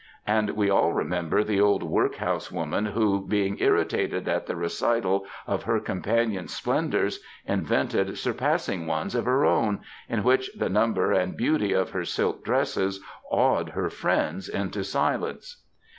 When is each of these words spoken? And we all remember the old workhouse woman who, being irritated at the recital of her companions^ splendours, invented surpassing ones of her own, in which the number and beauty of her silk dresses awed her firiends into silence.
And 0.25 0.49
we 0.57 0.67
all 0.67 0.93
remember 0.93 1.43
the 1.43 1.61
old 1.61 1.83
workhouse 1.83 2.51
woman 2.51 2.87
who, 2.87 3.23
being 3.27 3.59
irritated 3.59 4.27
at 4.27 4.47
the 4.47 4.55
recital 4.55 5.27
of 5.45 5.61
her 5.65 5.79
companions^ 5.79 6.49
splendours, 6.49 7.19
invented 7.45 8.17
surpassing 8.17 8.87
ones 8.87 9.13
of 9.13 9.25
her 9.25 9.45
own, 9.45 9.81
in 10.09 10.23
which 10.23 10.49
the 10.57 10.69
number 10.69 11.11
and 11.11 11.37
beauty 11.37 11.71
of 11.73 11.91
her 11.91 12.03
silk 12.03 12.43
dresses 12.43 12.99
awed 13.29 13.69
her 13.69 13.89
firiends 13.89 14.49
into 14.49 14.83
silence. 14.83 15.63